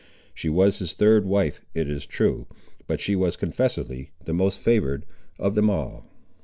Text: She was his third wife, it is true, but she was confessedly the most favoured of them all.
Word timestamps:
She 0.33 0.49
was 0.49 0.79
his 0.79 0.93
third 0.93 1.25
wife, 1.27 1.61
it 1.75 1.87
is 1.87 2.07
true, 2.07 2.47
but 2.87 2.99
she 2.99 3.15
was 3.15 3.35
confessedly 3.35 4.09
the 4.25 4.33
most 4.33 4.59
favoured 4.59 5.05
of 5.37 5.53
them 5.53 5.69
all. 5.69 6.07